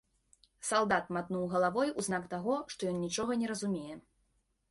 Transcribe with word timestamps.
Салдат 0.69 1.11
матнуў 1.17 1.43
галавой 1.51 1.91
у 2.01 2.05
знак 2.09 2.25
таго, 2.33 2.55
што 2.75 2.81
ён 2.93 2.97
нічога 3.05 3.31
не 3.43 3.51
разумее. 3.55 3.93